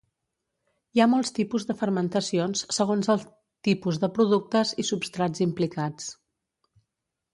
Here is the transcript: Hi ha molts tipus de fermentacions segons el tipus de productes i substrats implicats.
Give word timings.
Hi 0.95 1.01
ha 1.03 1.07
molts 1.11 1.31
tipus 1.39 1.67
de 1.71 1.75
fermentacions 1.81 2.63
segons 2.77 3.11
el 3.15 3.21
tipus 3.69 4.01
de 4.05 4.11
productes 4.17 4.73
i 4.85 4.87
substrats 4.93 5.45
implicats. 5.49 6.09